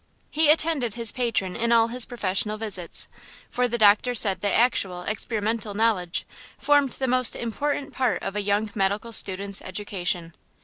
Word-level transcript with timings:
He 0.31 0.49
attended 0.49 0.95
his 0.95 1.11
patron 1.11 1.55
in 1.55 1.71
all 1.71 1.89
his 1.89 2.05
professional 2.05 2.57
visits; 2.57 3.07
for 3.51 3.67
the 3.67 3.77
doctor 3.77 4.15
said 4.15 4.41
that 4.41 4.55
actual, 4.57 5.03
experimental 5.03 5.75
knowledge 5.75 6.25
formed 6.57 6.93
the 6.93 7.07
most 7.07 7.35
important 7.35 7.93
part 7.93 8.23
of 8.23 8.35
a 8.35 8.41
young 8.41 8.67
medical 8.73 9.13
student's 9.13 9.61
education. 9.61 10.33